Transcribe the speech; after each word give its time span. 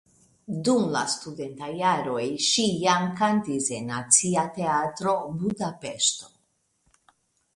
Dum 0.67 0.85
la 0.93 1.01
studentaj 1.15 1.67
jaroj 1.79 2.23
ŝi 2.45 2.65
jam 2.85 3.05
kantis 3.19 3.69
en 3.79 3.85
Nacia 3.93 4.45
Teatro 4.57 5.13
(Budapeŝto). 5.43 6.33